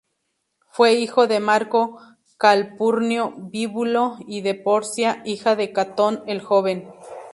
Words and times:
Fue 0.71 0.95
hijo 0.95 1.27
de 1.27 1.39
Marco 1.39 1.99
Calpurnio 2.37 3.35
Bíbulo 3.37 4.17
y 4.25 4.41
de 4.41 4.55
Porcia, 4.55 5.21
hija 5.25 5.55
de 5.55 5.73
Catón 5.73 6.23
el 6.25 6.41
Joven. 6.41 6.89